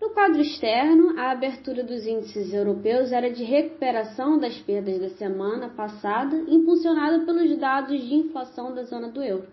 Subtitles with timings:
[0.00, 5.68] No quadro externo, a abertura dos índices europeus era de recuperação das perdas da semana
[5.68, 9.46] passada, impulsionada pelos dados de inflação da zona do euro.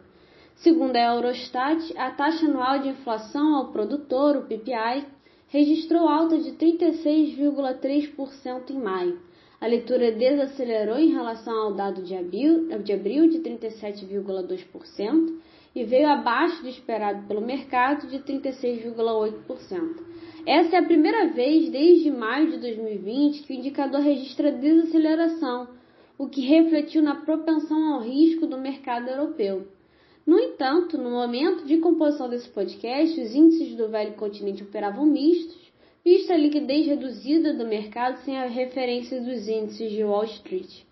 [0.56, 5.06] Segundo a Eurostat, a taxa anual de inflação ao produtor, o PPI,
[5.50, 9.20] registrou alta de 36,3% em maio.
[9.60, 15.42] A leitura desacelerou em relação ao dado de abril de, abril, de 37,2%
[15.76, 20.04] e veio abaixo do esperado pelo mercado de 36,8%.
[20.46, 25.68] Essa é a primeira vez desde maio de 2020 que o indicador registra desaceleração,
[26.18, 29.68] o que refletiu na propensão ao risco do mercado europeu.
[30.26, 35.72] No entanto, no momento de composição desse podcast, os índices do velho continente operavam mistos,
[36.04, 40.84] vista a liquidez reduzida do mercado sem a referência dos índices de Wall Street.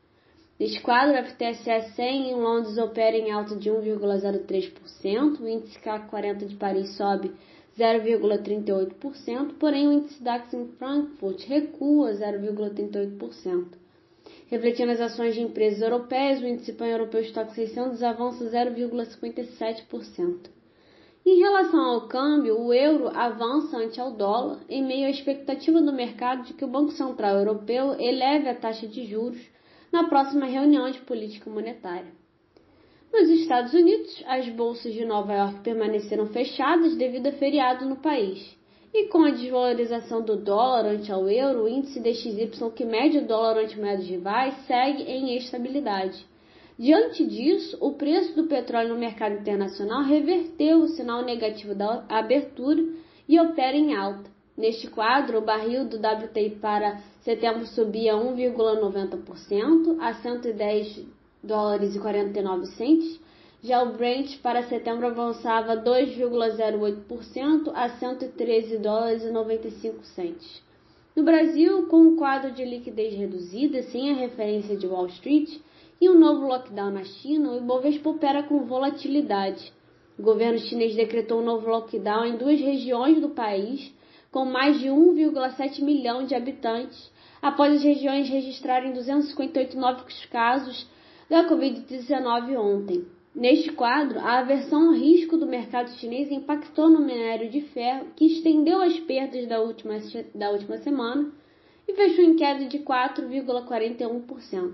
[0.58, 6.10] Neste quadro, o FTSE 100 em Londres opera em alta de 1,03%, o índice CAC
[6.10, 7.34] 40 de Paris sobe
[7.78, 13.66] 0,38%, porém o índice DAX em Frankfurt recua 0,38%.
[14.48, 20.50] Refletindo as ações de empresas europeias, o índice pan-europeu Stock 600 avança 0,57%.
[21.26, 25.92] Em relação ao câmbio, o euro avança ante ao dólar em meio à expectativa do
[25.92, 29.54] mercado de que o Banco Central Europeu eleve a taxa de juros
[29.96, 32.12] na próxima reunião de política monetária.
[33.14, 38.58] Nos Estados Unidos, as bolsas de Nova York permaneceram fechadas devido a feriado no país.
[38.94, 43.26] E com a desvalorização do dólar ante ao euro, o índice DXY, que mede o
[43.26, 46.26] dólar ante moedas rivais, segue em estabilidade.
[46.78, 52.84] Diante disso, o preço do petróleo no mercado internacional reverteu o sinal negativo da abertura
[53.30, 54.35] e opera em alta.
[54.58, 61.06] Neste quadro, o barril do WTI para setembro subia 1,90% a 110
[61.44, 63.20] dólares e 49 centes.
[63.62, 70.64] Já o Brent para setembro avançava 2,08% a 113 dólares e 95 centes.
[71.16, 75.50] No Brasil, com um quadro de liquidez reduzida, sem a referência de Wall Street
[76.00, 79.74] e um novo lockdown na China, o Ibovespa opera com volatilidade.
[80.18, 83.94] O governo chinês decretou um novo lockdown em duas regiões do país,
[84.36, 87.10] com mais de 1,7 milhão de habitantes,
[87.42, 90.86] após as regiões registrarem 258 novos casos
[91.30, 93.06] da Covid-19 ontem.
[93.34, 98.26] Neste quadro, a aversão ao risco do mercado chinês impactou no minério de ferro, que
[98.26, 99.96] estendeu as perdas da última,
[100.36, 101.32] da última semana
[101.88, 104.74] e fechou em queda de 4,41%.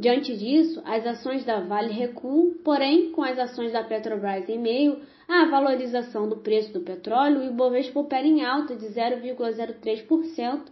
[0.00, 4.98] Diante disso, as ações da Vale recuam, porém, com as ações da Petrobras em meio
[5.28, 10.62] à valorização do preço do petróleo, o Ibovespa opera em alta de 0,03%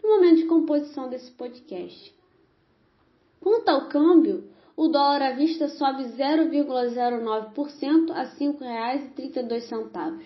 [0.00, 2.14] no momento de composição desse podcast.
[3.40, 4.44] Quanto ao câmbio,
[4.76, 10.22] o dólar à vista sobe 0,09% a R$ 5,32.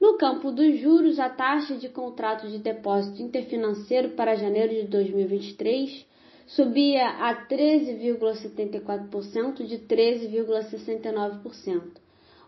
[0.00, 6.12] No campo dos juros, a taxa de contrato de depósito interfinanceiro para janeiro de 2023
[6.54, 12.02] subia a 13,74% de 13,69%.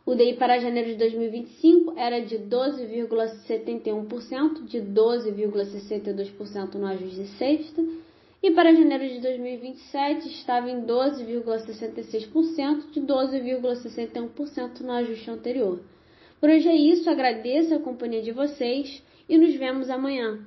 [0.05, 7.83] O DI para janeiro de 2025 era de 12,71%, de 12,62% no ajuste sexta
[8.43, 15.81] e para janeiro de 2027 estava em 12,66% de 12,61% no ajuste anterior.
[16.39, 20.47] Por hoje é isso, agradeço a companhia de vocês e nos vemos amanhã.